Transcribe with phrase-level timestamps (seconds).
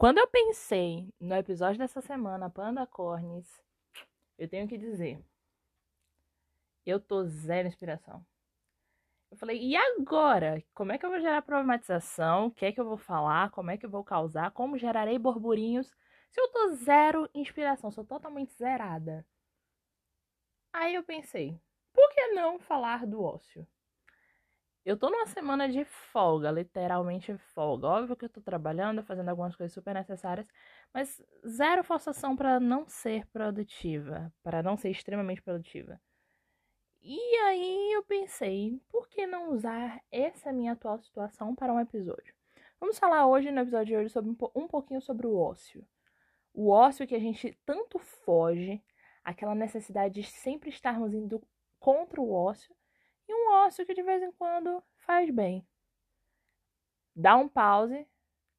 [0.00, 3.62] Quando eu pensei no episódio dessa semana, Panda Cornes,
[4.38, 5.22] eu tenho que dizer,
[6.86, 8.24] eu tô zero inspiração.
[9.30, 10.64] Eu falei, e agora?
[10.72, 12.46] Como é que eu vou gerar problematização?
[12.46, 13.50] O que é que eu vou falar?
[13.50, 14.52] Como é que eu vou causar?
[14.52, 15.94] Como gerarei burburinhos?
[16.30, 19.26] Se eu tô zero inspiração, sou totalmente zerada.
[20.72, 21.60] Aí eu pensei,
[21.92, 23.68] por que não falar do ócio?
[24.84, 27.86] Eu tô numa semana de folga, literalmente folga.
[27.86, 30.48] Óbvio que eu tô trabalhando, fazendo algumas coisas super necessárias,
[30.92, 36.00] mas zero forçação para não ser produtiva, para não ser extremamente produtiva.
[37.02, 42.34] E aí eu pensei, por que não usar essa minha atual situação para um episódio?
[42.78, 45.86] Vamos falar hoje, no episódio de hoje, sobre um pouquinho sobre o ócio.
[46.54, 48.82] O ócio que a gente tanto foge,
[49.22, 51.42] aquela necessidade de sempre estarmos indo
[51.78, 52.74] contra o ócio,
[53.30, 55.64] e um ócio que de vez em quando faz bem.
[57.14, 58.04] Dá um pause,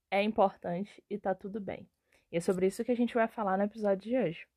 [0.09, 1.89] é importante e tá tudo bem.
[2.31, 4.47] E é sobre isso que a gente vai falar no episódio de hoje.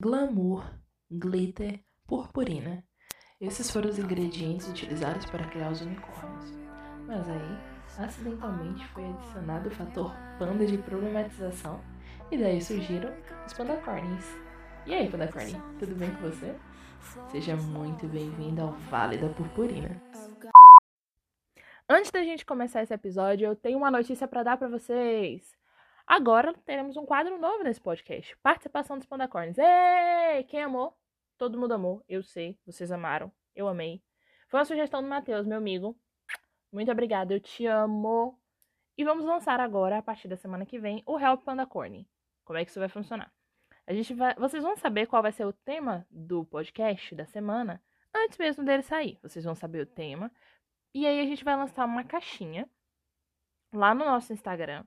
[0.00, 0.64] Glamour,
[1.10, 2.86] glitter, purpurina.
[3.40, 6.52] Esses foram os ingredientes utilizados para criar os unicórnios.
[7.06, 11.82] Mas aí, acidentalmente foi adicionado o fator panda de problematização
[12.30, 13.12] e daí surgiram
[13.44, 14.24] os pandacornis.
[14.86, 16.54] E aí, pandacorn, tudo bem com você?
[17.30, 19.88] Seja muito bem-vindo ao Vale da Purpurina.
[21.88, 25.56] Antes da gente começar esse episódio, eu tenho uma notícia para dar para vocês.
[26.06, 29.56] Agora teremos um quadro novo nesse podcast: participação dos Pandacorns.
[29.58, 30.44] Ei!
[30.44, 30.96] Quem amou?
[31.38, 32.04] Todo mundo amou.
[32.08, 33.32] Eu sei, vocês amaram.
[33.56, 34.02] Eu amei.
[34.48, 35.98] Foi uma sugestão do Matheus, meu amigo.
[36.70, 38.38] Muito obrigada, eu te amo.
[38.96, 42.06] E vamos lançar agora, a partir da semana que vem, o Help Pandacorn.
[42.44, 43.32] Como é que isso vai funcionar?
[43.90, 47.82] A gente vai, vocês vão saber qual vai ser o tema do podcast da semana
[48.14, 49.18] antes mesmo dele sair.
[49.20, 50.30] Vocês vão saber o tema
[50.94, 52.70] e aí a gente vai lançar uma caixinha
[53.72, 54.84] lá no nosso Instagram.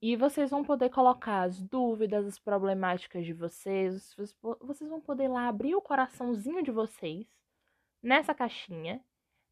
[0.00, 4.14] E vocês vão poder colocar as dúvidas, as problemáticas de vocês.
[4.60, 7.26] Vocês vão poder lá abrir o coraçãozinho de vocês
[8.00, 9.04] nessa caixinha.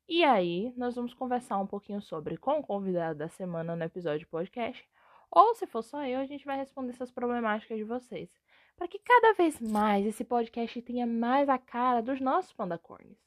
[0.09, 4.28] E aí, nós vamos conversar um pouquinho sobre com o convidado da semana no episódio
[4.28, 4.88] podcast
[5.36, 8.30] ou se for só eu, a gente vai responder essas problemáticas de vocês.
[8.74, 13.19] Para que cada vez mais esse podcast tenha mais a cara dos nossos pandacornes.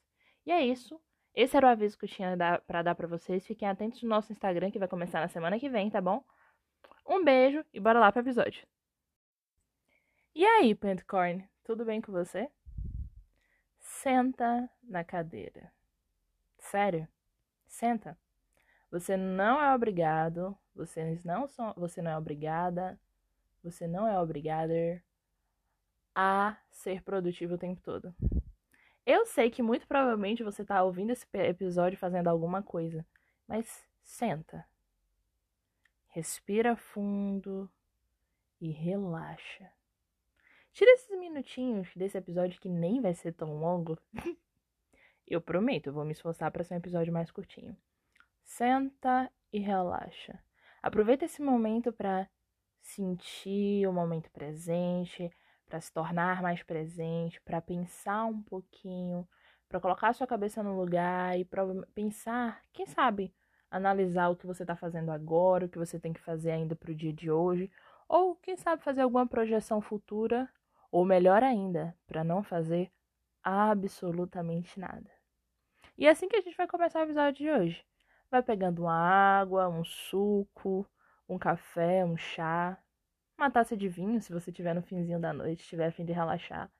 [0.44, 1.00] E é isso.
[1.32, 3.46] Esse era o aviso que eu tinha para dar para vocês.
[3.46, 6.24] Fiquem atentos no nosso Instagram, que vai começar na semana que vem, tá bom?
[7.06, 8.66] Um beijo e bora lá pro episódio.
[10.34, 12.50] E aí, Pantcorn, tudo bem com você?
[13.78, 15.72] Senta na cadeira.
[16.58, 17.06] Sério?
[17.68, 18.18] Senta.
[18.90, 22.98] Você não é obrigado, vocês não são, você não é obrigada,
[23.62, 25.02] você não é obrigada
[26.14, 28.14] a ser produtivo o tempo todo.
[29.04, 33.04] Eu sei que muito provavelmente você está ouvindo esse episódio fazendo alguma coisa,
[33.46, 34.66] mas senta.
[36.08, 37.70] Respira fundo
[38.60, 39.70] e relaxa.
[40.72, 43.98] Tira esses minutinhos desse episódio que nem vai ser tão longo.
[45.26, 47.76] eu prometo, eu vou me esforçar para ser um episódio mais curtinho.
[48.44, 50.42] Senta e relaxa.
[50.82, 52.28] Aproveita esse momento para
[52.80, 55.30] sentir o momento presente,
[55.66, 59.28] para se tornar mais presente, para pensar um pouquinho,
[59.68, 61.62] para colocar a sua cabeça no lugar e para
[61.94, 63.32] pensar, quem sabe,
[63.70, 66.90] analisar o que você está fazendo agora, o que você tem que fazer ainda para
[66.90, 67.70] o dia de hoje,
[68.08, 70.48] ou quem sabe fazer alguma projeção futura,
[70.90, 72.90] ou melhor ainda, para não fazer
[73.42, 75.10] absolutamente nada.
[75.96, 77.89] E é assim que a gente vai começar o episódio de hoje.
[78.30, 80.86] Vai pegando uma água, um suco,
[81.28, 82.78] um café, um chá,
[83.36, 86.12] uma taça de vinho, se você tiver no finzinho da noite, estiver a fim de
[86.12, 86.70] relaxar.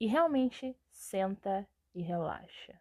[0.00, 2.80] E realmente senta e relaxa.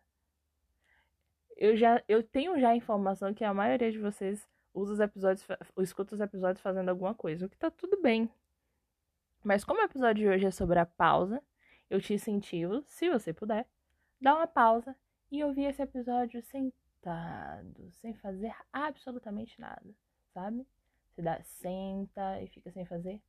[1.58, 5.46] Eu já eu tenho já a informação que a maioria de vocês usa os episódios,
[5.80, 8.31] escuta os episódios fazendo alguma coisa, o que tá tudo bem.
[9.44, 11.44] Mas como o episódio de hoje é sobre a pausa,
[11.90, 13.68] eu te incentivo, se você puder,
[14.22, 14.96] dar uma pausa
[15.31, 19.90] e ouvir esse episódio sem sentado, sem fazer absolutamente nada,
[20.34, 20.68] sabe?
[21.12, 23.22] Você dá, senta e fica sem fazer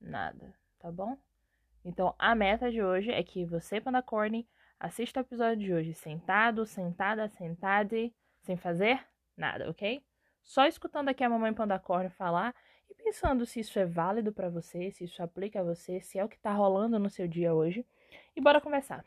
[0.00, 1.16] nada, tá bom?
[1.84, 4.46] Então, a meta de hoje é que você, Pandacorn,
[4.78, 7.96] assista o episódio de hoje sentado, sentada, sentada,
[8.40, 9.04] sem fazer
[9.36, 10.04] nada, ok?
[10.42, 12.54] Só escutando aqui a mamãe Pandacorn falar
[12.90, 16.24] e pensando se isso é válido para você, se isso aplica a você, se é
[16.24, 17.86] o que tá rolando no seu dia hoje.
[18.36, 19.04] E bora conversar.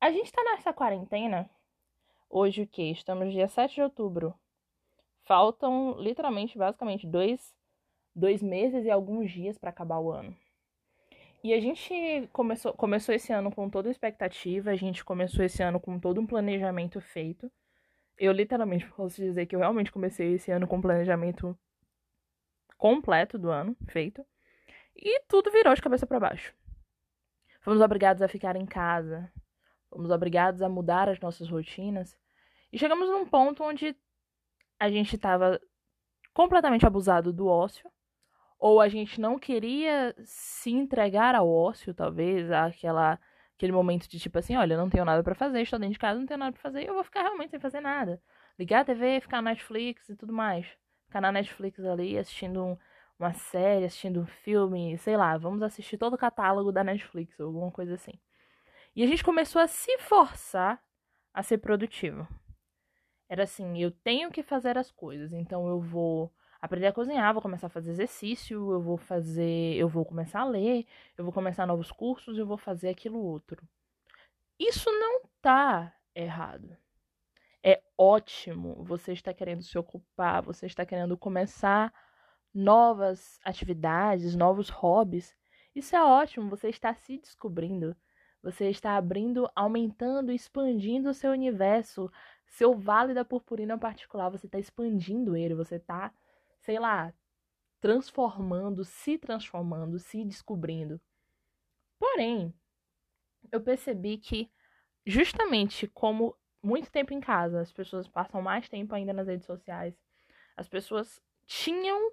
[0.00, 1.50] A gente tá nessa quarentena
[2.30, 2.90] Hoje o que?
[2.90, 4.34] Estamos dia 7 de outubro.
[5.24, 7.54] Faltam literalmente, basicamente, dois,
[8.14, 10.36] dois meses e alguns dias para acabar o ano.
[11.42, 15.62] E a gente começou, começou esse ano com toda a expectativa, a gente começou esse
[15.62, 17.50] ano com todo um planejamento feito
[18.18, 21.56] eu literalmente posso dizer que eu realmente comecei esse ano com planejamento
[22.76, 24.26] completo do ano feito.
[24.96, 26.52] E tudo virou de cabeça para baixo.
[27.60, 29.32] Fomos obrigados a ficar em casa.
[29.90, 32.16] Fomos obrigados a mudar as nossas rotinas.
[32.72, 33.96] E chegamos num ponto onde
[34.78, 35.60] a gente estava
[36.32, 37.90] completamente abusado do ócio.
[38.58, 43.18] Ou a gente não queria se entregar ao ócio, talvez, àquela,
[43.56, 46.18] aquele momento de tipo assim, olha, não tenho nada para fazer, estou dentro de casa,
[46.18, 48.20] não tenho nada para fazer, eu vou ficar realmente sem fazer nada.
[48.58, 50.66] Ligar a TV, ficar na Netflix e tudo mais.
[51.06, 52.76] Ficar na Netflix ali assistindo um,
[53.18, 57.46] uma série, assistindo um filme, sei lá, vamos assistir todo o catálogo da Netflix ou
[57.46, 58.18] alguma coisa assim.
[58.98, 60.82] E a gente começou a se forçar
[61.32, 62.26] a ser produtivo.
[63.28, 67.40] Era assim, eu tenho que fazer as coisas, então eu vou aprender a cozinhar, vou
[67.40, 70.84] começar a fazer exercício, eu vou fazer, eu vou começar a ler,
[71.16, 73.62] eu vou começar novos cursos, eu vou fazer aquilo outro.
[74.58, 76.76] Isso não tá errado.
[77.62, 78.82] É ótimo.
[78.82, 81.94] Você está querendo se ocupar, você está querendo começar
[82.52, 85.36] novas atividades, novos hobbies.
[85.72, 87.96] Isso é ótimo, você está se descobrindo.
[88.42, 92.10] Você está abrindo, aumentando, expandindo o seu universo,
[92.46, 94.30] seu vale da purpurina particular.
[94.30, 96.12] Você está expandindo ele, você está,
[96.60, 97.12] sei lá,
[97.80, 101.00] transformando, se transformando, se descobrindo.
[101.98, 102.54] Porém,
[103.50, 104.50] eu percebi que,
[105.06, 109.94] justamente como muito tempo em casa, as pessoas passam mais tempo ainda nas redes sociais,
[110.56, 112.12] as pessoas tinham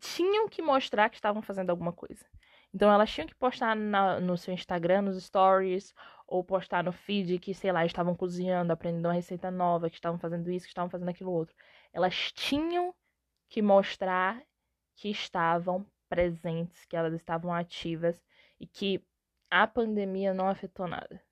[0.00, 2.26] tinham que mostrar que estavam fazendo alguma coisa.
[2.74, 5.94] Então elas tinham que postar na, no seu Instagram, nos stories,
[6.26, 10.18] ou postar no feed que, sei lá, estavam cozinhando, aprendendo uma receita nova, que estavam
[10.18, 11.54] fazendo isso, que estavam fazendo aquilo outro.
[11.92, 12.94] Elas tinham
[13.48, 14.42] que mostrar
[14.96, 18.22] que estavam presentes, que elas estavam ativas
[18.58, 19.04] e que
[19.50, 21.22] a pandemia não afetou nada.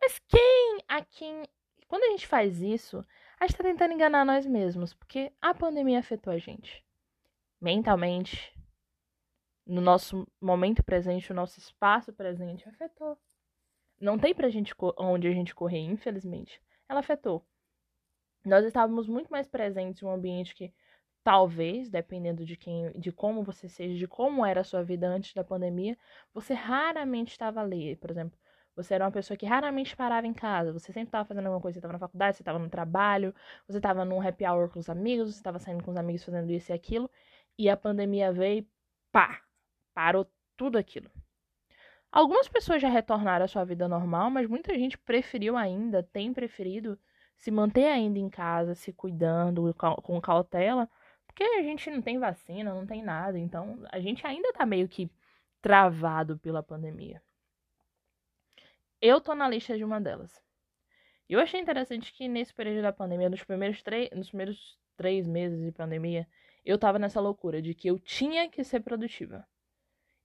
[0.00, 1.42] Mas quem a quem.
[1.88, 3.04] Quando a gente faz isso,
[3.40, 6.84] a gente tá tentando enganar nós mesmos, porque a pandemia afetou a gente
[7.60, 8.53] mentalmente,
[9.66, 13.18] no nosso momento presente, no nosso espaço presente, afetou.
[14.00, 16.60] Não tem pra gente onde a gente correr, infelizmente.
[16.88, 17.44] Ela afetou.
[18.44, 20.72] Nós estávamos muito mais presentes em um ambiente que
[21.22, 25.32] talvez, dependendo de quem, de como você seja, de como era a sua vida antes
[25.32, 25.96] da pandemia,
[26.34, 27.96] você raramente estava ali.
[27.96, 28.38] Por exemplo,
[28.76, 30.72] você era uma pessoa que raramente parava em casa.
[30.72, 31.74] Você sempre estava fazendo alguma coisa.
[31.74, 33.34] Você estava na faculdade, você estava no trabalho,
[33.66, 36.50] você estava num happy hour com os amigos, você estava saindo com os amigos fazendo
[36.52, 37.10] isso e aquilo.
[37.58, 38.68] E a pandemia veio e
[39.12, 39.40] pá,
[39.94, 40.26] parou
[40.56, 41.10] tudo aquilo.
[42.10, 46.98] Algumas pessoas já retornaram à sua vida normal, mas muita gente preferiu ainda, tem preferido
[47.36, 50.88] se manter ainda em casa, se cuidando com cautela,
[51.26, 54.88] porque a gente não tem vacina, não tem nada, então a gente ainda tá meio
[54.88, 55.10] que
[55.60, 57.20] travado pela pandemia.
[59.00, 60.40] Eu tô na lista de uma delas.
[61.28, 63.82] Eu achei interessante que nesse período da pandemia, nos primeiros,
[64.14, 66.28] nos primeiros três meses de pandemia,
[66.64, 69.46] eu tava nessa loucura de que eu tinha que ser produtiva.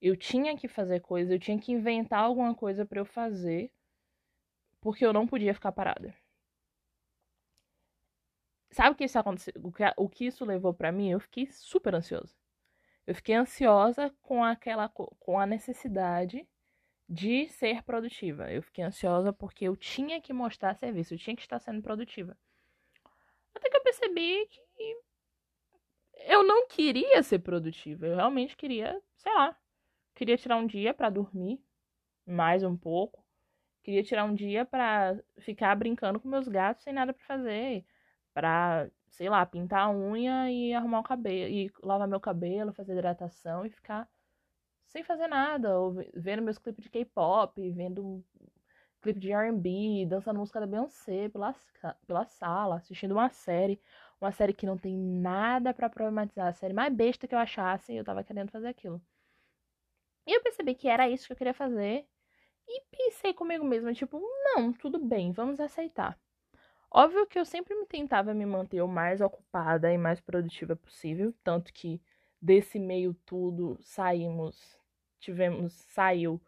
[0.00, 3.70] Eu tinha que fazer coisa, eu tinha que inventar alguma coisa para eu fazer,
[4.80, 6.14] porque eu não podia ficar parada.
[8.70, 9.52] Sabe o que isso aconteceu?
[9.96, 11.10] O que, isso levou para mim?
[11.10, 12.34] Eu fiquei super ansiosa.
[13.06, 16.46] Eu fiquei ansiosa com aquela com a necessidade
[17.08, 18.50] de ser produtiva.
[18.52, 22.38] Eu fiquei ansiosa porque eu tinha que mostrar serviço, eu tinha que estar sendo produtiva.
[23.54, 24.96] Até que eu percebi que
[26.28, 28.06] eu não queria ser produtiva.
[28.06, 29.56] Eu realmente queria, sei lá,
[30.20, 31.64] queria tirar um dia para dormir
[32.26, 33.24] mais um pouco.
[33.82, 37.86] Queria tirar um dia para ficar brincando com meus gatos sem nada para fazer,
[38.34, 42.92] para, sei lá, pintar a unha e arrumar o cabelo e lavar meu cabelo, fazer
[42.92, 44.06] hidratação e ficar
[44.88, 48.22] sem fazer nada, ou vendo meus clipes de K-pop, vendo
[49.00, 51.54] clipe de R&B, dançando música da Beyoncé pela,
[52.06, 53.80] pela sala, assistindo uma série
[54.20, 57.94] uma série que não tem nada para problematizar, a série mais besta que eu achasse,
[57.94, 59.02] eu tava querendo fazer aquilo.
[60.26, 62.06] E eu percebi que era isso que eu queria fazer.
[62.68, 66.18] E pensei comigo mesma, tipo, não, tudo bem, vamos aceitar.
[66.90, 71.34] Óbvio que eu sempre me tentava me manter o mais ocupada e mais produtiva possível,
[71.42, 72.00] tanto que
[72.40, 74.78] desse meio tudo saímos,
[75.20, 76.40] tivemos, saiu,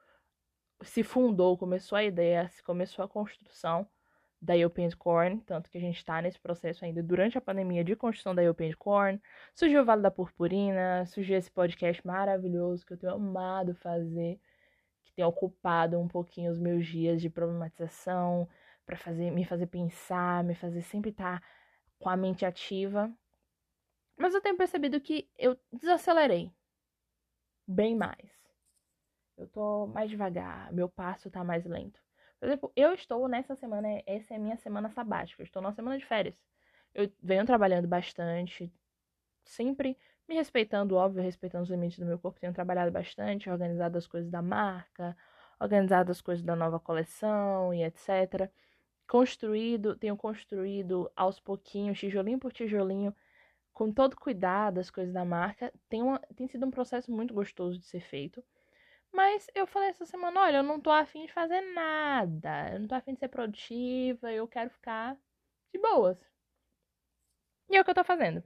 [0.82, 3.88] se fundou, começou a ideia, começou a construção
[4.42, 7.94] da European Corn, tanto que a gente está nesse processo ainda durante a pandemia de
[7.94, 9.22] construção da European Corn.
[9.54, 14.40] Surgiu o Vale da Purpurina, surgiu esse podcast maravilhoso que eu tenho amado fazer,
[15.04, 18.48] que tem ocupado um pouquinho os meus dias de problematização,
[18.84, 21.46] para fazer, me fazer pensar, me fazer sempre estar tá
[22.00, 23.08] com a mente ativa.
[24.16, 26.52] Mas eu tenho percebido que eu desacelerei
[27.64, 28.28] bem mais.
[29.38, 32.02] Eu tô mais devagar, meu passo tá mais lento.
[32.42, 35.96] Por exemplo, eu estou nessa semana, essa é minha semana sabática, eu estou numa semana
[35.96, 36.42] de férias.
[36.92, 38.68] Eu venho trabalhando bastante,
[39.44, 39.96] sempre
[40.28, 42.40] me respeitando, óbvio, respeitando os limites do meu corpo.
[42.40, 45.16] Tenho trabalhado bastante, organizado as coisas da marca,
[45.60, 48.50] organizado as coisas da nova coleção e etc.
[49.06, 53.14] Construído, tenho construído aos pouquinhos, tijolinho por tijolinho,
[53.72, 55.72] com todo cuidado as coisas da marca.
[55.88, 58.42] Tem, uma, tem sido um processo muito gostoso de ser feito.
[59.12, 62.70] Mas eu falei essa semana, olha, eu não tô afim de fazer nada.
[62.72, 65.16] Eu não tô afim de ser produtiva, eu quero ficar
[65.72, 66.18] de boas.
[67.68, 68.42] E é o que eu tô fazendo.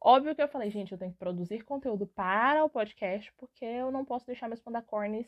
[0.00, 3.90] Óbvio que eu falei, gente, eu tenho que produzir conteúdo para o podcast, porque eu
[3.90, 5.26] não posso deixar meus pandacornes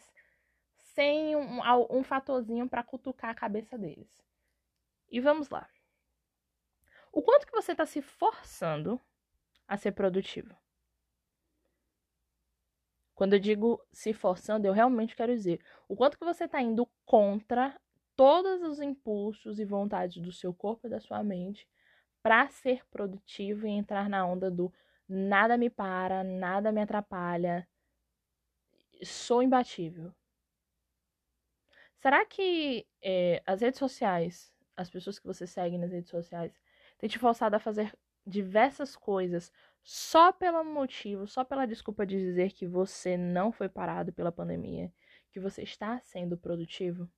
[0.94, 4.08] sem um, um fatorzinho para cutucar a cabeça deles.
[5.10, 5.68] E vamos lá.
[7.12, 9.00] O quanto que você está se forçando
[9.66, 10.54] a ser produtivo?
[13.20, 16.88] Quando eu digo se forçando, eu realmente quero dizer o quanto que você está indo
[17.04, 17.78] contra
[18.16, 21.68] todos os impulsos e vontades do seu corpo e da sua mente
[22.22, 24.72] para ser produtivo e entrar na onda do
[25.06, 27.68] nada me para, nada me atrapalha,
[29.04, 30.14] sou imbatível.
[31.98, 36.58] Será que é, as redes sociais, as pessoas que você segue nas redes sociais,
[36.96, 37.94] têm te forçado a fazer
[38.26, 44.12] diversas coisas só pelo motivo, só pela desculpa de dizer que você não foi parado
[44.12, 44.92] pela pandemia,
[45.30, 47.08] que você está sendo produtivo?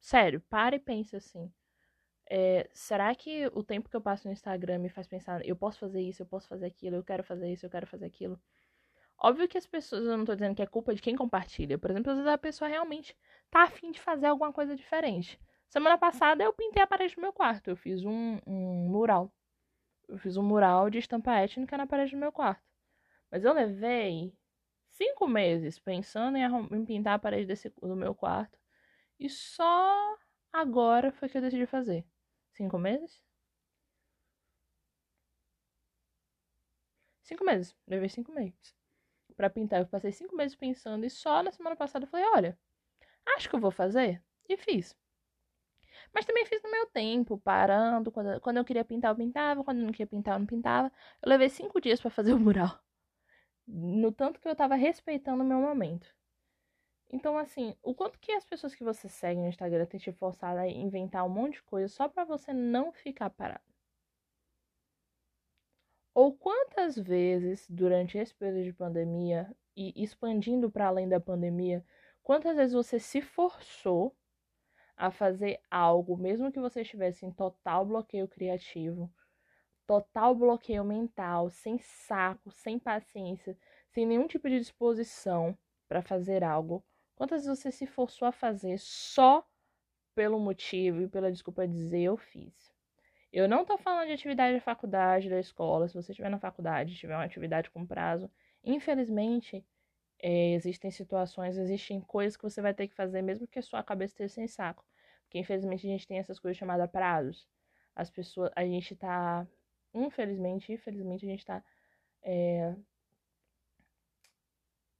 [0.00, 1.52] Sério, para e pense assim.
[2.30, 5.78] É, será que o tempo que eu passo no Instagram me faz pensar, eu posso
[5.80, 8.40] fazer isso, eu posso fazer aquilo, eu quero fazer isso, eu quero fazer aquilo?
[9.18, 11.78] Óbvio que as pessoas, eu não tô dizendo que é culpa de quem compartilha.
[11.78, 13.16] Por exemplo, às vezes a pessoa realmente
[13.50, 15.40] tá afim de fazer alguma coisa diferente.
[15.70, 17.70] Semana passada eu pintei a parede do meu quarto.
[17.70, 19.32] Eu fiz um, um mural.
[20.08, 22.62] Eu fiz um mural de estampa étnica na parede do meu quarto.
[23.30, 24.36] Mas eu levei
[24.90, 28.58] cinco meses pensando em, em pintar a parede desse, do meu quarto.
[29.18, 30.18] E só
[30.52, 32.04] agora foi que eu decidi fazer.
[32.52, 33.22] Cinco meses?
[37.22, 37.76] Cinco meses.
[37.86, 38.74] Levei cinco meses
[39.36, 39.80] para pintar.
[39.80, 42.58] Eu passei cinco meses pensando e só na semana passada eu falei: olha,
[43.36, 44.22] acho que eu vou fazer.
[44.48, 44.96] E fiz.
[46.12, 48.10] Mas também fiz no meu tempo, parando.
[48.10, 49.64] Quando, quando eu queria pintar, eu pintava.
[49.64, 50.92] Quando eu não queria pintar, eu não pintava.
[51.22, 52.78] Eu levei cinco dias para fazer o mural.
[53.66, 56.08] No tanto que eu tava respeitando o meu momento.
[57.12, 60.60] Então, assim, o quanto que as pessoas que você segue no Instagram têm te forçado
[60.60, 63.64] a inventar um monte de coisa só para você não ficar parado?
[66.14, 71.84] Ou quantas vezes durante esse período de pandemia e expandindo para além da pandemia,
[72.22, 74.16] quantas vezes você se forçou
[75.00, 79.10] a fazer algo, mesmo que você estivesse em total bloqueio criativo,
[79.86, 83.56] total bloqueio mental, sem saco, sem paciência,
[83.88, 85.56] sem nenhum tipo de disposição
[85.88, 86.84] para fazer algo?
[87.16, 89.42] Quantas vezes você se forçou a fazer só
[90.14, 92.70] pelo motivo e pela desculpa de dizer eu fiz?
[93.32, 95.88] Eu não tô falando de atividade da faculdade, da escola.
[95.88, 98.30] Se você estiver na faculdade, tiver uma atividade com prazo,
[98.62, 99.64] infelizmente,
[100.22, 103.82] é, existem situações, existem coisas que você vai ter que fazer mesmo que a sua
[103.82, 104.84] cabeça esteja sem saco.
[105.30, 107.46] Porque infelizmente a gente tem essas coisas chamadas prazos.
[107.94, 109.46] As pessoas, a gente tá,
[109.94, 111.62] infelizmente, infelizmente a gente tá,
[112.20, 112.74] é,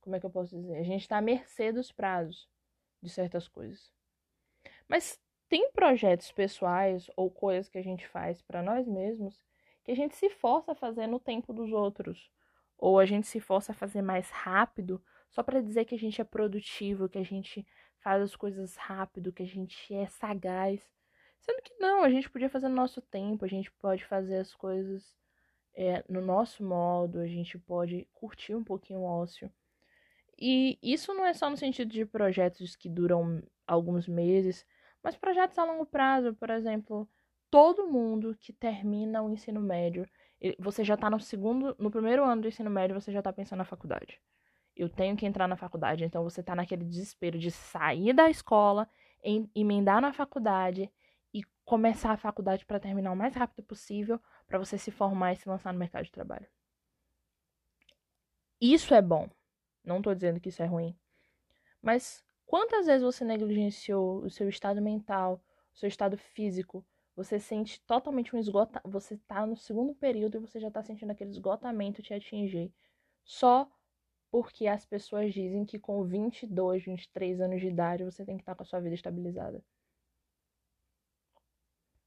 [0.01, 0.77] como é que eu posso dizer?
[0.77, 2.49] A gente tá à mercê dos prazos
[3.03, 3.93] de certas coisas.
[4.87, 9.45] Mas tem projetos pessoais ou coisas que a gente faz para nós mesmos
[9.83, 12.31] que a gente se força a fazer no tempo dos outros,
[12.79, 16.21] ou a gente se força a fazer mais rápido só para dizer que a gente
[16.21, 17.67] é produtivo, que a gente
[18.01, 20.81] faz as coisas rápido, que a gente é sagaz.
[21.41, 24.55] Sendo que não, a gente podia fazer no nosso tempo, a gente pode fazer as
[24.55, 25.17] coisas
[25.75, 29.51] é, no nosso modo, a gente pode curtir um pouquinho o ócio.
[30.39, 34.67] E isso não é só no sentido de projetos que duram alguns meses,
[35.03, 37.09] mas projetos a longo prazo, por exemplo,
[37.51, 40.09] todo mundo que termina o ensino médio,
[40.59, 43.59] você já está no segundo, no primeiro ano do ensino médio, você já está pensando
[43.59, 44.21] na faculdade.
[44.81, 48.89] Eu tenho que entrar na faculdade, então você está naquele desespero de sair da escola,
[49.23, 50.91] em, emendar na faculdade
[51.33, 55.37] e começar a faculdade para terminar o mais rápido possível, para você se formar e
[55.37, 56.47] se lançar no mercado de trabalho.
[58.61, 59.29] Isso é bom.
[59.85, 60.97] Não estou dizendo que isso é ruim.
[61.83, 65.41] Mas Quantas vezes você negligenciou o seu estado mental,
[65.73, 66.85] o seu estado físico?
[67.15, 68.91] Você sente totalmente um esgotamento.
[68.91, 72.75] Você está no segundo período e você já está sentindo aquele esgotamento te atingir.
[73.25, 73.71] Só
[74.31, 78.55] porque as pessoas dizem que com 22, 23 anos de idade você tem que estar
[78.55, 79.63] com a sua vida estabilizada.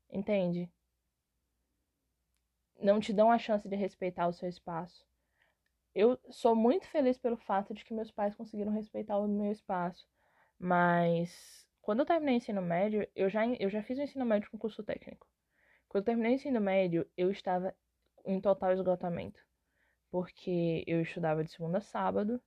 [0.09, 0.69] Entende?
[2.79, 5.05] Não te dão a chance de respeitar o seu espaço.
[5.95, 10.07] eu sou muito feliz pelo fato de que meus pais conseguiram respeitar o meu espaço.
[10.59, 14.49] Mas quando eu terminei o ensino médio, eu já, eu já fiz o ensino médio
[14.51, 15.27] com curso técnico.
[15.89, 17.75] Quando eu terminei o ensino médio, eu estava
[18.25, 19.39] em total esgotamento.
[20.13, 22.39] Porque eu estudava de segunda a sábado,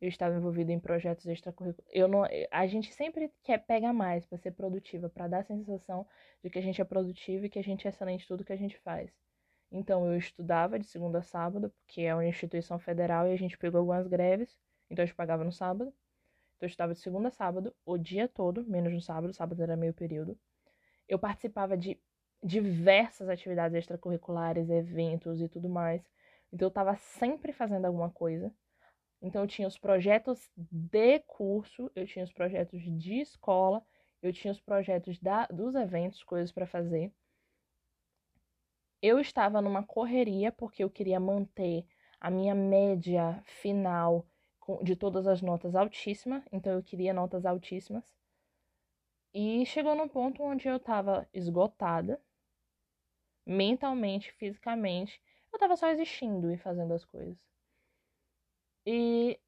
[0.00, 1.94] eu estava envolvida em projetos extracurriculares.
[1.94, 6.04] Eu não, a gente sempre quer pegar mais para ser produtiva, para dar a sensação
[6.42, 8.52] de que a gente é produtiva e que a gente é excelente em tudo que
[8.52, 9.08] a gente faz.
[9.70, 13.56] Então eu estudava de segunda a sábado, porque é uma instituição federal e a gente
[13.56, 14.58] pegou algumas greves,
[14.90, 15.94] então a gente pagava no sábado.
[16.56, 19.76] Então eu estudava de segunda a sábado, o dia todo, menos no sábado, sábado era
[19.76, 20.36] meio período.
[21.08, 22.00] Eu participava de
[22.42, 26.02] diversas atividades extracurriculares, eventos e tudo mais.
[26.52, 28.52] Então eu estava sempre fazendo alguma coisa.
[29.22, 33.84] Então eu tinha os projetos de curso, eu tinha os projetos de escola,
[34.22, 37.12] eu tinha os projetos da, dos eventos, coisas para fazer.
[39.00, 41.86] Eu estava numa correria porque eu queria manter
[42.20, 44.26] a minha média final
[44.82, 48.04] de todas as notas altíssima, então eu queria notas altíssimas.
[49.32, 52.20] E chegou num ponto onde eu estava esgotada,
[53.46, 55.22] mentalmente, fisicamente.
[55.56, 57.34] Eu estava só existindo e fazendo as coisas.
[58.84, 59.40] E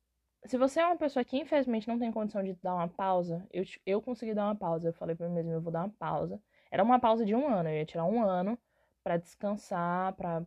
[0.46, 3.62] se você é uma pessoa que infelizmente não tem condição de dar uma pausa, eu,
[3.84, 4.88] eu consegui dar uma pausa.
[4.88, 6.40] Eu falei para mim mesmo, eu vou dar uma pausa.
[6.70, 8.58] Era uma pausa de um ano, eu ia tirar um ano
[9.04, 10.46] para descansar, para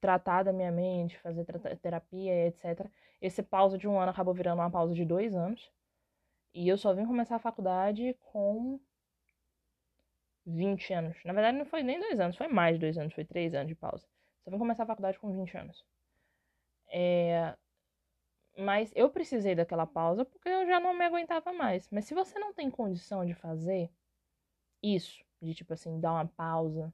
[0.00, 1.46] tratar da minha mente, fazer
[1.80, 2.86] terapia, etc.
[3.22, 5.72] Esse pausa de um ano acabou virando uma pausa de dois anos.
[6.54, 8.78] E eu só vim começar a faculdade com
[10.44, 11.16] 20 anos.
[11.24, 13.68] Na verdade, não foi nem dois anos, foi mais de dois anos, foi três anos
[13.68, 14.06] de pausa.
[14.44, 15.84] Só vim começar a faculdade com 20 anos.
[16.88, 17.56] É...
[18.58, 21.88] Mas eu precisei daquela pausa porque eu já não me aguentava mais.
[21.90, 23.90] Mas se você não tem condição de fazer
[24.82, 26.92] isso, de tipo assim, dar uma pausa,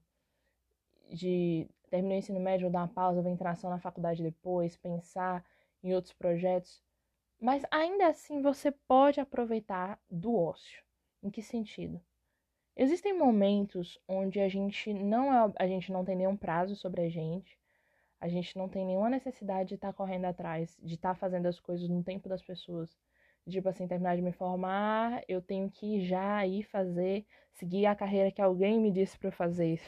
[1.12, 5.44] de terminar o ensino médio, dar uma pausa, vou entrar só na faculdade depois, pensar
[5.82, 6.82] em outros projetos.
[7.40, 10.82] Mas ainda assim você pode aproveitar do ócio.
[11.22, 12.00] Em que sentido?
[12.76, 17.08] Existem momentos onde a gente não é, a gente não tem nenhum prazo sobre a
[17.08, 17.58] gente,
[18.20, 21.46] a gente não tem nenhuma necessidade de estar tá correndo atrás, de estar tá fazendo
[21.46, 22.96] as coisas no tempo das pessoas.
[23.48, 28.32] Tipo assim, terminar de me formar, eu tenho que já ir fazer, seguir a carreira
[28.32, 29.80] que alguém me disse para eu fazer,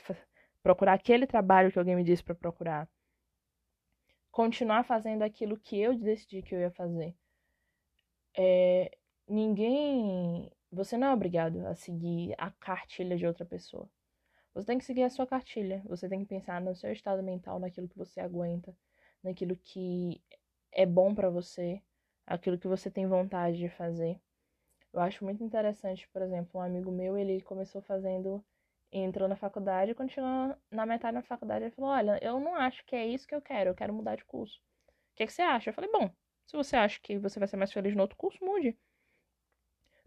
[0.62, 2.88] procurar aquele trabalho que alguém me disse para procurar.
[4.31, 7.14] Continuar fazendo aquilo que eu decidi que eu ia fazer.
[8.37, 8.96] É,
[9.29, 10.51] ninguém.
[10.70, 13.88] Você não é obrigado a seguir a cartilha de outra pessoa.
[14.54, 15.83] Você tem que seguir a sua cartilha.
[15.87, 18.76] Você tem que pensar no seu estado mental, naquilo que você aguenta,
[19.22, 20.22] naquilo que
[20.72, 21.83] é bom para você,
[22.26, 24.20] aquilo que você tem vontade de fazer.
[24.92, 28.44] Eu acho muito interessante, por exemplo, um amigo meu, ele começou fazendo
[28.90, 32.96] entrou na faculdade, continuou na metade da faculdade e falou: Olha, eu não acho que
[32.96, 34.59] é isso que eu quero, eu quero mudar de curso.
[35.12, 35.70] O que, é que você acha?
[35.70, 36.11] Eu falei: Bom,
[36.46, 38.76] se você acha que você vai ser mais feliz no outro curso, mude.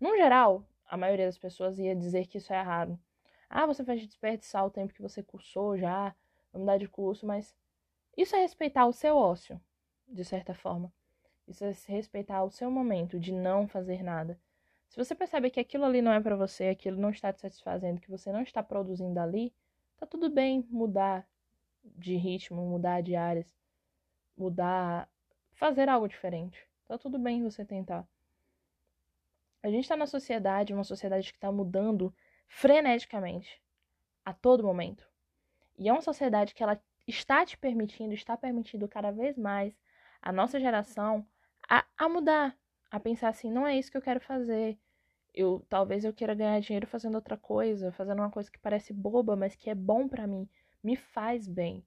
[0.02, 3.00] No geral, a maioria das pessoas ia dizer que isso é errado.
[3.48, 6.16] Ah, você vai desperdiçar o tempo que você cursou já,
[6.52, 7.56] vai mudar de curso, mas
[8.18, 9.62] isso é respeitar o seu ócio,
[10.08, 10.92] de certa forma.
[11.48, 14.40] Isso é respeitar o seu momento de não fazer nada.
[14.90, 18.02] Se você percebe que aquilo ali não é para você, aquilo não está te satisfazendo,
[18.02, 19.54] que você não está produzindo ali,
[19.98, 21.28] tá tudo bem mudar
[21.84, 23.56] de ritmo, mudar de áreas,
[24.36, 25.08] mudar,
[25.54, 26.68] fazer algo diferente.
[26.88, 28.08] Tá tudo bem você tentar.
[29.64, 32.14] A gente está na sociedade, uma sociedade que está mudando
[32.48, 33.62] freneticamente,
[34.26, 35.08] a todo momento.
[35.78, 39.80] E é uma sociedade que ela está te permitindo, está permitindo cada vez mais
[40.22, 41.26] a nossa geração
[41.68, 42.58] a, a mudar,
[42.90, 44.78] a pensar assim, não é isso que eu quero fazer.
[45.34, 49.36] Eu talvez eu queira ganhar dinheiro fazendo outra coisa, fazendo uma coisa que parece boba,
[49.36, 50.50] mas que é bom para mim,
[50.84, 51.86] me faz bem.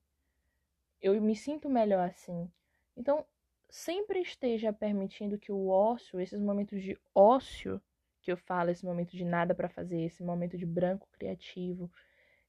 [1.00, 2.50] Eu me sinto melhor assim.
[2.96, 3.26] Então,
[3.74, 7.82] sempre esteja permitindo que o ócio, esses momentos de ócio
[8.22, 11.90] que eu falo, esse momento de nada para fazer, esse momento de branco criativo,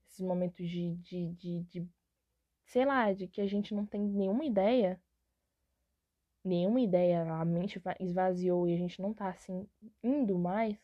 [0.07, 1.89] esses momentos de, de, de, de,
[2.67, 5.01] sei lá, de que a gente não tem nenhuma ideia,
[6.43, 9.67] nenhuma ideia, a mente esvaziou e a gente não tá assim
[10.03, 10.77] indo mais,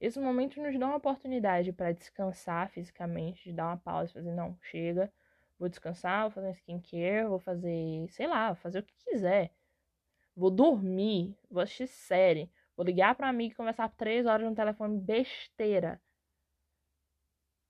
[0.00, 4.56] esses momentos nos dão uma oportunidade para descansar fisicamente, de dar uma pausa, fazer, não,
[4.62, 5.12] chega,
[5.58, 9.52] vou descansar, vou fazer um skincare, vou fazer, sei lá, fazer o que quiser.
[10.36, 14.98] Vou dormir, vou assistir série, vou ligar para amigo e conversar três horas no telefone
[14.98, 16.00] besteira.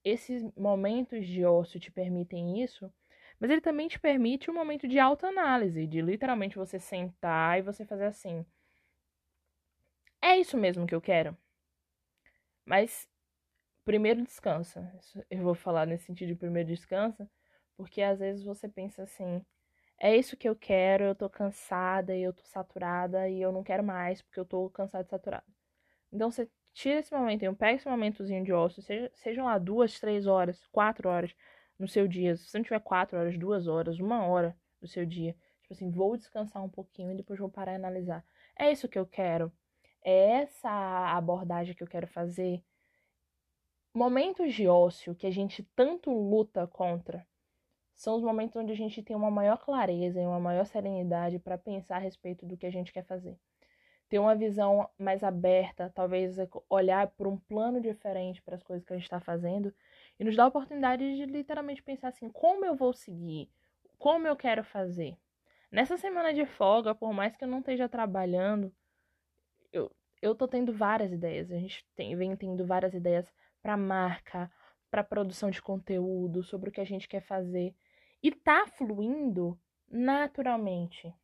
[0.04, 2.92] Esses momentos de ócio te permitem isso
[3.38, 7.84] mas ele também te permite um momento de autoanálise, de literalmente você sentar e você
[7.84, 8.44] fazer assim.
[10.22, 11.36] É isso mesmo que eu quero.
[12.64, 13.08] Mas
[13.84, 14.90] primeiro descansa.
[15.30, 17.30] Eu vou falar nesse sentido de primeiro descansa,
[17.76, 19.44] porque às vezes você pensa assim:
[19.98, 23.62] é isso que eu quero, eu tô cansada e eu tô saturada e eu não
[23.62, 25.44] quero mais porque eu tô cansada e saturada.
[26.12, 30.26] Então você tira esse momento, pega esse momentozinho de ócio, seja, sejam lá duas, três
[30.26, 31.34] horas, quatro horas
[31.78, 32.36] no seu dia.
[32.36, 35.90] Se você não tiver quatro horas, duas horas, uma hora do seu dia, tipo assim,
[35.90, 38.24] vou descansar um pouquinho e depois vou parar e analisar.
[38.56, 39.52] É isso que eu quero.
[40.04, 40.70] É essa
[41.16, 42.62] abordagem que eu quero fazer.
[43.94, 47.26] Momentos de ócio que a gente tanto luta contra
[47.94, 51.56] são os momentos onde a gente tem uma maior clareza e uma maior serenidade para
[51.56, 53.38] pensar a respeito do que a gente quer fazer.
[54.08, 56.36] Ter uma visão mais aberta, talvez
[56.68, 59.72] olhar por um plano diferente para as coisas que a gente está fazendo
[60.18, 63.48] e nos dá a oportunidade de literalmente pensar assim: como eu vou seguir?
[63.98, 65.16] Como eu quero fazer?
[65.70, 68.72] Nessa semana de folga, por mais que eu não esteja trabalhando,
[70.24, 71.50] eu, tô tendo várias ideias.
[71.50, 73.30] A gente tem, vem tendo várias ideias
[73.60, 74.50] para marca,
[74.90, 77.74] para produção de conteúdo, sobre o que a gente quer fazer.
[78.24, 81.14] E tá fluindo naturalmente.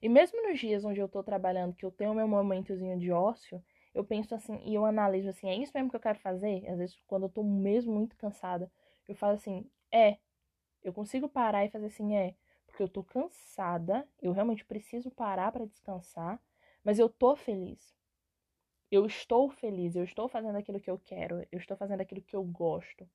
[0.00, 3.62] E mesmo nos dias onde eu tô trabalhando, que eu tenho meu momentozinho de ócio,
[3.94, 6.66] eu penso assim, e eu analiso assim, é isso mesmo que eu quero fazer?
[6.70, 8.72] Às vezes, quando eu tô mesmo muito cansada,
[9.06, 10.16] eu falo assim, é.
[10.82, 12.34] Eu consigo parar e fazer assim, é.
[12.66, 16.40] Porque eu tô cansada, eu realmente preciso parar para descansar,
[16.82, 17.94] mas eu tô feliz.
[18.90, 22.36] Eu estou feliz, eu estou fazendo aquilo que eu quero, eu estou fazendo aquilo que
[22.36, 23.08] eu gosto.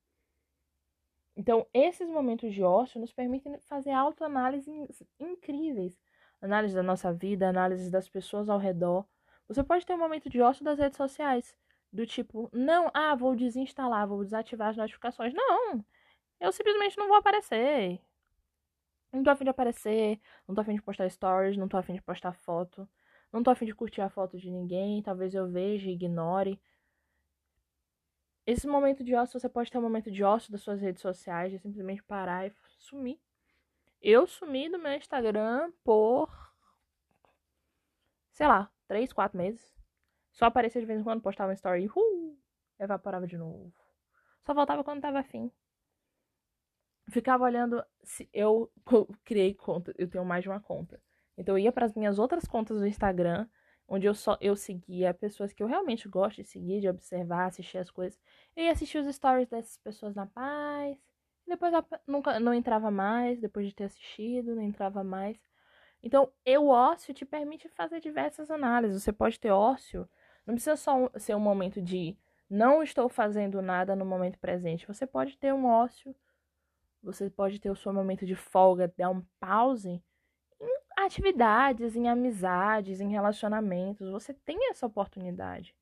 [1.38, 5.96] Então, esses momentos de ócio nos permitem fazer autoanálises incríveis.
[6.42, 9.06] Análise da nossa vida, análise das pessoas ao redor.
[9.48, 11.56] Você pode ter um momento de ócio das redes sociais.
[11.94, 15.32] Do tipo, não, ah, vou desinstalar, vou desativar as notificações.
[15.32, 15.86] Não!
[16.40, 18.02] Eu simplesmente não vou aparecer.
[19.14, 22.02] Não tô afim de aparecer, não tô afim de postar stories, não tô afim de
[22.02, 22.90] postar foto.
[23.32, 26.60] Não tô afim de curtir a foto de ninguém, talvez eu veja e ignore.
[28.48, 31.52] Esse momento de ócio, você pode ter um momento de ócio das suas redes sociais,
[31.52, 33.20] de simplesmente parar e sumir.
[34.02, 36.32] Eu sumi do meu Instagram por,
[38.32, 39.76] sei lá, três, quatro meses.
[40.32, 42.38] Só aparecia de vez em quando, postava uma story e uh,
[42.80, 43.74] evaporava de novo.
[44.46, 45.52] Só voltava quando tava afim.
[47.10, 48.72] Ficava olhando se eu
[49.26, 51.02] criei conta, eu tenho mais de uma conta.
[51.38, 53.46] Então eu ia para as minhas outras contas do Instagram,
[53.88, 57.78] onde eu só eu seguia pessoas que eu realmente gosto de seguir, de observar, assistir
[57.78, 58.20] as coisas.
[58.56, 60.98] Eu ia assistir os stories dessas pessoas na paz.
[61.48, 61.72] Depois
[62.06, 65.40] nunca não entrava mais, depois de ter assistido, não entrava mais.
[66.04, 69.02] Então, o ócio te permite fazer diversas análises.
[69.02, 70.08] Você pode ter ócio,
[70.46, 72.18] não precisa só ser um momento de
[72.50, 74.88] não estou fazendo nada no momento presente.
[74.88, 76.16] Você pode ter um ócio,
[77.02, 80.04] você pode ter o seu momento de folga, dar um pause
[80.98, 85.76] atividades, em amizades, em relacionamentos, você tem essa oportunidade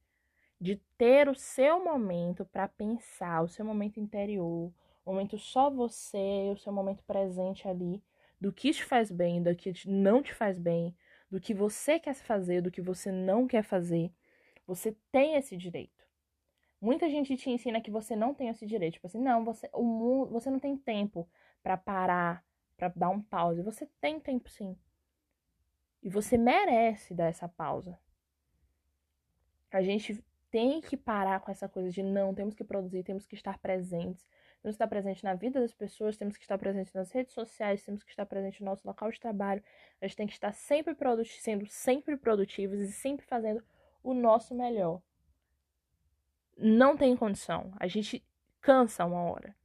[0.59, 4.71] de ter o seu momento para pensar, o seu momento interior,
[5.05, 8.03] o momento só você, o seu momento presente ali,
[8.39, 10.95] do que te faz bem, do que não te faz bem,
[11.29, 14.11] do que você quer fazer, do que você não quer fazer.
[14.67, 16.05] Você tem esse direito.
[16.79, 19.83] Muita gente te ensina que você não tem esse direito, tipo assim, não, você o
[19.83, 21.27] mundo, você não tem tempo
[21.63, 22.44] para parar,
[22.77, 23.61] para dar um pause.
[23.61, 24.77] Você tem tempo sim.
[26.01, 27.97] E você merece dar essa pausa.
[29.71, 33.35] A gente tem que parar com essa coisa de não, temos que produzir, temos que
[33.35, 34.25] estar presentes.
[34.61, 37.83] Temos que estar presente na vida das pessoas, temos que estar presente nas redes sociais,
[37.83, 39.63] temos que estar presente no nosso local de trabalho.
[40.01, 40.95] A gente tem que estar sempre
[41.27, 43.63] sendo sempre produtivos e sempre fazendo
[44.01, 45.01] o nosso melhor.
[46.57, 47.73] Não tem condição.
[47.79, 48.25] A gente
[48.61, 49.55] cansa uma hora.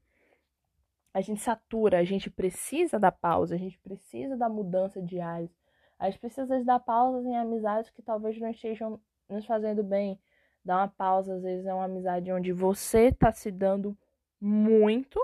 [1.13, 5.51] A gente satura, a gente precisa da pausa, a gente precisa da mudança de áreas.
[5.99, 10.19] A gente precisa dar pausas em amizades que talvez não estejam nos fazendo bem.
[10.65, 13.97] Dar uma pausa, às vezes, é uma amizade onde você está se dando
[14.41, 15.21] muito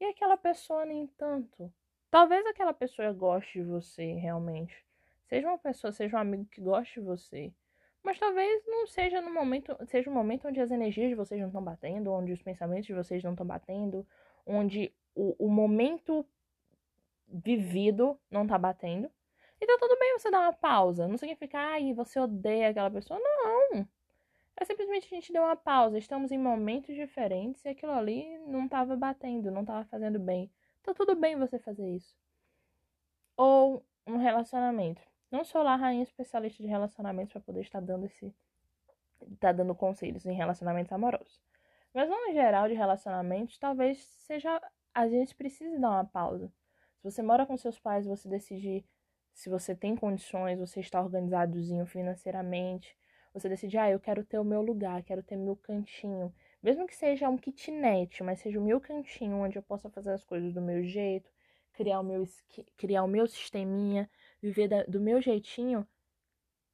[0.00, 1.72] e aquela pessoa nem tanto.
[2.10, 4.74] Talvez aquela pessoa goste de você realmente.
[5.28, 7.52] Seja uma pessoa, seja um amigo que goste de você.
[8.02, 11.48] Mas talvez não seja no momento, seja um momento onde as energias de vocês não
[11.48, 14.06] estão batendo, onde os pensamentos de vocês não estão batendo,
[14.44, 16.26] onde o, o momento
[17.28, 19.10] vivido não está batendo.
[19.60, 21.06] Então tudo bem você dar uma pausa.
[21.06, 23.18] Não significa, ai, você odeia aquela pessoa.
[23.20, 23.86] Não.
[24.56, 25.98] É simplesmente a gente deu uma pausa.
[25.98, 30.50] Estamos em momentos diferentes e aquilo ali não estava batendo, não estava fazendo bem.
[30.80, 32.14] Então tudo bem você fazer isso.
[33.36, 35.00] Ou um relacionamento.
[35.30, 38.34] Não sou lá rainha especialista de relacionamentos para poder estar dando esse
[39.38, 41.40] tá dando conselhos em relacionamentos amorosos.
[41.94, 44.60] Mas no geral de relacionamentos, talvez seja
[44.94, 46.52] a gente precise dar uma pausa.
[46.98, 48.84] Se você mora com seus pais, você decide
[49.34, 52.96] se você tem condições, você está organizadozinho financeiramente,
[53.32, 56.32] você decide, ah, eu quero ter o meu lugar, quero ter meu cantinho.
[56.62, 60.22] Mesmo que seja um kitnet, mas seja o meu cantinho onde eu possa fazer as
[60.22, 61.30] coisas do meu jeito,
[61.72, 62.24] criar o meu,
[62.76, 64.08] criar o meu sisteminha,
[64.40, 65.86] viver da, do meu jeitinho,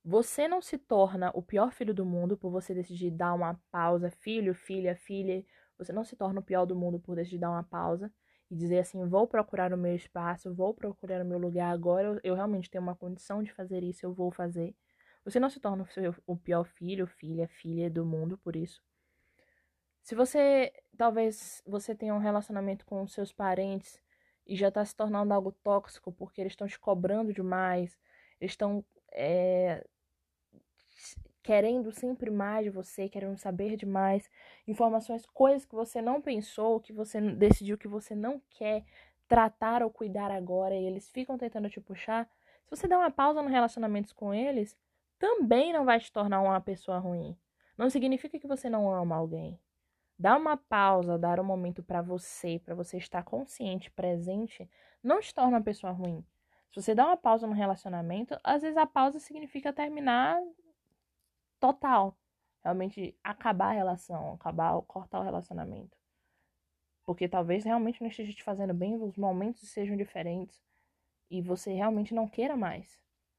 [0.05, 4.11] você não se torna o pior filho do mundo por você decidir dar uma pausa,
[4.11, 5.45] filho, filha, filha.
[5.79, 8.13] Você não se torna o pior do mundo por decidir dar uma pausa
[8.51, 12.09] e dizer assim: vou procurar o meu espaço, vou procurar o meu lugar agora.
[12.09, 14.75] Eu, eu realmente tenho uma condição de fazer isso, eu vou fazer.
[15.25, 18.83] Você não se torna o, seu, o pior filho, filha, filha do mundo por isso.
[20.03, 24.01] Se você, talvez, você tenha um relacionamento com seus parentes
[24.47, 27.99] e já está se tornando algo tóxico porque eles estão te cobrando demais,
[28.41, 29.85] eles estão é,
[31.49, 34.29] querendo sempre mais de você, querendo saber demais,
[34.67, 38.85] informações, coisas que você não pensou, que você decidiu que você não quer
[39.27, 42.29] tratar ou cuidar agora e eles ficam tentando te puxar.
[42.67, 44.77] Se você der uma pausa no relacionamento com eles,
[45.19, 47.35] também não vai te tornar uma pessoa ruim.
[47.79, 49.59] Não significa que você não ama alguém.
[50.19, 54.69] Dar uma pausa, dar um momento para você, para você estar consciente, presente,
[55.03, 56.23] não te torna uma pessoa ruim.
[56.69, 60.39] Se você dá uma pausa no relacionamento, às vezes a pausa significa terminar
[61.61, 62.17] total.
[62.63, 65.97] Realmente acabar a relação, acabar, cortar o relacionamento.
[67.05, 70.63] Porque talvez realmente não esteja te fazendo bem, os momentos sejam diferentes
[71.31, 72.99] e você realmente não queira mais.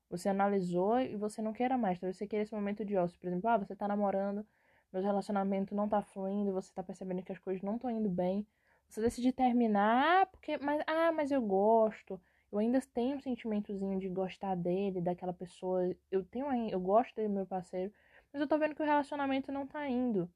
[0.09, 1.99] Você analisou e você não queira mais.
[1.99, 3.19] Talvez você queira esse momento de ócio.
[3.19, 4.45] Por exemplo, ah, você tá namorando,
[4.91, 8.45] meu relacionamento não tá fluindo, você tá percebendo que as coisas não estão indo bem,
[8.87, 12.19] você decide terminar porque, mas, ah, mas eu gosto,
[12.51, 17.29] eu ainda tenho um sentimentozinho de gostar dele, daquela pessoa, eu tenho, eu gosto dele,
[17.29, 17.93] meu parceiro,
[18.31, 20.29] mas eu tô vendo que o relacionamento não tá indo.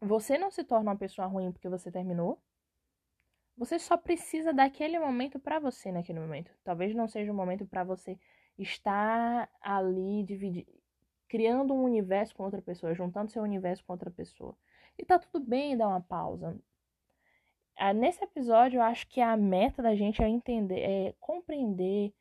[0.00, 2.40] Você não se torna uma pessoa ruim porque você terminou.
[3.56, 6.50] Você só precisa daquele momento para você naquele momento.
[6.64, 8.18] Talvez não seja um momento para você
[8.58, 10.66] estar ali dividir,
[11.28, 14.56] criando um universo com outra pessoa, juntando seu universo com outra pessoa.
[14.98, 16.58] E tá tudo bem dar uma pausa.
[17.76, 22.12] Ah, nesse episódio, eu acho que a meta da gente é entender, é compreender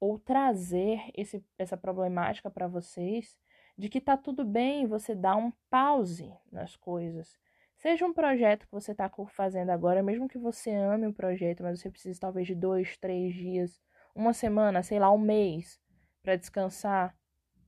[0.00, 3.36] ou trazer esse, essa problemática para vocês
[3.78, 7.38] de que tá tudo bem você dar um pause nas coisas.
[7.76, 11.78] Seja um projeto que você está fazendo agora, mesmo que você ame o projeto, mas
[11.78, 13.80] você precisa talvez de dois, três dias,
[14.14, 15.80] uma semana, sei lá, um mês
[16.20, 17.16] para descansar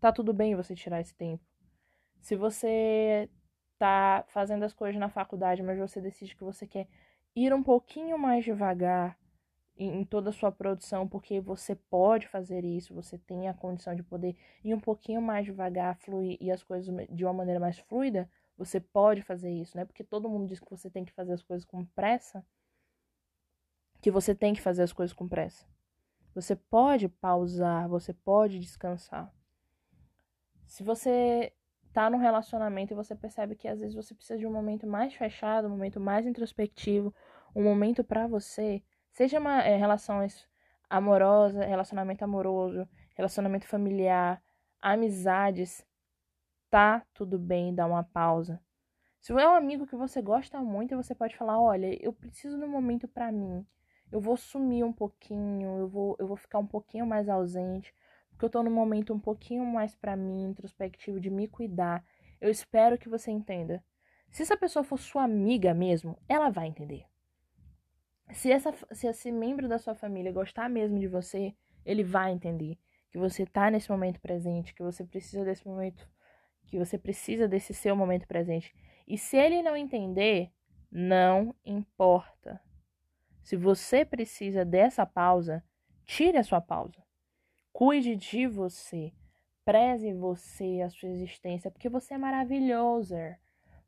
[0.01, 1.45] tá tudo bem você tirar esse tempo.
[2.21, 3.29] Se você
[3.79, 6.89] tá fazendo as coisas na faculdade, mas você decide que você quer
[7.37, 9.17] ir um pouquinho mais devagar
[9.85, 14.03] em, toda a sua produção, porque você pode fazer isso, você tem a condição de
[14.03, 18.31] poder ir um pouquinho mais devagar, fluir e as coisas de uma maneira mais fluida,
[18.59, 19.87] você pode fazer isso, né?
[19.87, 22.45] Porque todo mundo diz que você tem que fazer as coisas com pressa,
[24.03, 25.67] que você tem que fazer as coisas com pressa.
[26.35, 29.33] Você pode pausar, você pode descansar.
[30.67, 31.53] Se você
[31.93, 35.15] tá num relacionamento e você percebe que às vezes você precisa de um momento mais
[35.15, 37.15] fechado, um momento mais introspectivo,
[37.55, 40.21] um momento para você, seja uma é, relação
[40.89, 44.43] amorosa, relacionamento amoroso, relacionamento familiar,
[44.81, 45.85] amizades,
[46.71, 48.61] tá tudo bem dar uma pausa.
[49.21, 52.65] Se é um amigo que você gosta muito, você pode falar, olha, eu preciso de
[52.65, 53.67] um momento para mim.
[54.11, 57.95] Eu vou sumir um pouquinho, eu vou, eu vou ficar um pouquinho mais ausente,
[58.31, 62.03] porque eu tô num momento um pouquinho mais para mim, introspectivo, de me cuidar.
[62.41, 63.85] Eu espero que você entenda.
[64.31, 67.10] Se essa pessoa for sua amiga mesmo, ela vai entender.
[68.33, 72.79] Se, essa, se esse membro da sua família gostar mesmo de você, ele vai entender
[73.11, 76.09] que você tá nesse momento presente, que você precisa desse momento,
[76.67, 78.75] que você precisa desse seu momento presente.
[79.07, 80.53] E se ele não entender,
[80.91, 82.61] não importa.
[83.43, 85.65] Se você precisa dessa pausa,
[86.05, 87.03] tire a sua pausa.
[87.73, 89.13] Cuide de você.
[89.65, 93.17] Preze você, a sua existência, porque você é maravilhoso.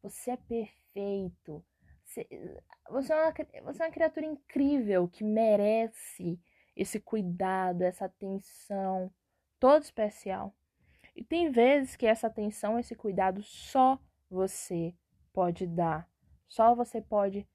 [0.02, 1.64] Você é perfeito.
[2.88, 3.32] Você, é uma,
[3.72, 6.38] você é uma criatura incrível que merece
[6.76, 9.10] esse cuidado, essa atenção,
[9.58, 10.54] todo especial.
[11.16, 13.98] E tem vezes que essa atenção, esse cuidado só
[14.30, 14.94] você
[15.32, 16.08] pode dar.
[16.46, 17.46] Só você pode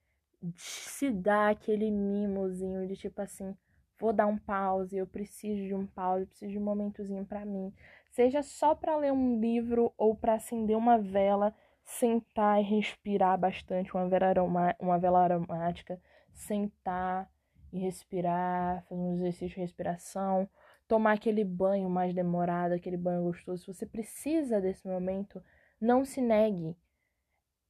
[0.56, 3.56] se dar aquele mimozinho de tipo assim,
[4.00, 7.46] vou dar um pause, eu preciso de um pause, eu preciso de um momentozinho para
[7.46, 7.74] mim.
[8.12, 11.54] Seja só para ler um livro ou para acender uma vela,
[11.88, 16.00] sentar e respirar bastante, uma vela, aroma, uma vela aromática,
[16.34, 17.32] sentar
[17.72, 20.50] e respirar, fazer um exercício de respiração,
[20.86, 23.64] tomar aquele banho mais demorado, aquele banho gostoso.
[23.64, 25.42] Se você precisa desse momento,
[25.80, 26.76] não se negue.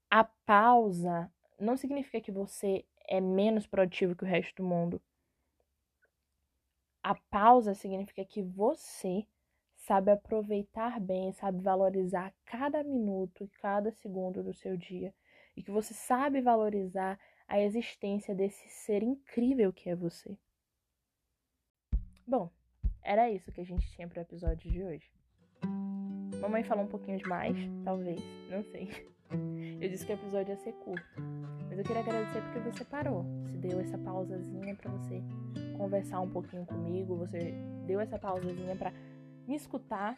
[0.10, 5.00] A pausa não significa que você é menos produtivo que o resto do mundo.
[7.04, 9.28] A pausa significa que você
[9.88, 15.14] sabe aproveitar bem, sabe valorizar cada minuto e cada segundo do seu dia
[15.56, 20.38] e que você sabe valorizar a existência desse ser incrível que é você.
[22.28, 22.52] Bom,
[23.02, 25.10] era isso que a gente tinha para o episódio de hoje.
[26.42, 28.90] Mamãe falou um pouquinho demais, talvez, não sei.
[29.80, 31.22] Eu disse que o episódio ia ser curto,
[31.68, 35.22] mas eu queria agradecer porque você parou, se deu essa pausazinha para você
[35.78, 37.54] conversar um pouquinho comigo, você
[37.86, 38.94] deu essa pausazinha para
[39.48, 40.18] me escutar.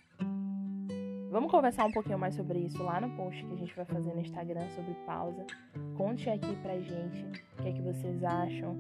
[1.31, 4.13] Vamos conversar um pouquinho mais sobre isso lá no post que a gente vai fazer
[4.15, 5.45] no Instagram sobre pausa.
[5.95, 8.75] Conte aqui pra gente o que é que vocês acham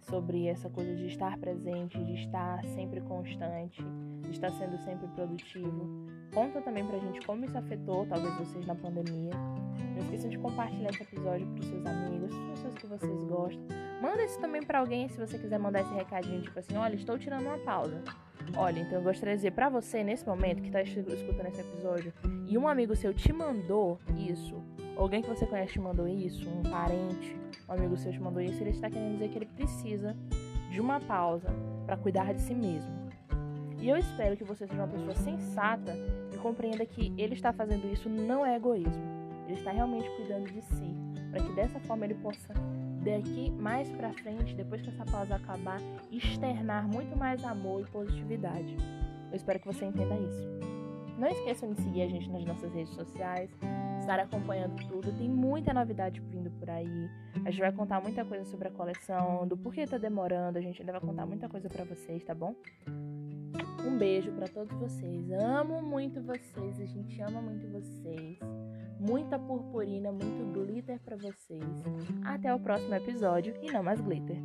[0.00, 3.80] sobre essa coisa de estar presente, de estar sempre constante,
[4.22, 6.08] de estar sendo sempre produtivo.
[6.34, 9.30] Conta também pra gente como isso afetou, talvez vocês na pandemia.
[9.94, 13.64] Não esqueçam de compartilhar esse episódio pros seus amigos, pras pessoas que vocês gostam.
[14.02, 17.16] Manda isso também para alguém se você quiser mandar esse recadinho, tipo assim, olha, estou
[17.16, 18.02] tirando uma pausa.
[18.56, 22.12] Olha, então eu gostaria de dizer para você nesse momento que está escutando esse episódio
[22.46, 24.62] e um amigo seu te mandou isso,
[24.96, 27.36] alguém que você conhece te mandou isso, um parente,
[27.68, 30.16] um amigo seu te mandou isso, ele está querendo dizer que ele precisa
[30.70, 31.48] de uma pausa
[31.84, 32.92] para cuidar de si mesmo.
[33.80, 35.94] E eu espero que você seja uma pessoa sensata
[36.32, 39.02] e compreenda que ele está fazendo isso não é egoísmo.
[39.46, 40.94] Ele está realmente cuidando de si,
[41.30, 42.54] para que dessa forma ele possa
[43.04, 48.76] daqui mais para frente, depois que essa pausa acabar, externar muito mais amor e positividade.
[49.30, 50.48] Eu espero que você entenda isso.
[51.18, 53.50] Não esqueçam de seguir a gente nas nossas redes sociais,
[54.00, 55.12] estar acompanhando tudo.
[55.16, 57.08] Tem muita novidade vindo por aí.
[57.44, 60.58] A gente vai contar muita coisa sobre a coleção, do porquê tá demorando.
[60.58, 62.54] A gente ainda vai contar muita coisa para vocês, tá bom?
[63.86, 65.30] Um beijo para todos vocês.
[65.32, 66.80] Amo muito vocês.
[66.80, 68.38] A gente ama muito vocês
[69.04, 71.62] muita purpurina, muito glitter para vocês.
[72.24, 74.36] Até o próximo episódio e não mais glitter.